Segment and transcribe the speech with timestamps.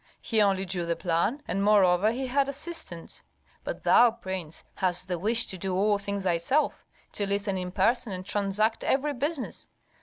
[0.19, 3.21] He only drew the plan, and moreover he had assistants.
[3.63, 8.11] But thou, prince, hadst the wish to do all things thyself, to listen in person
[8.11, 9.67] and transact every business.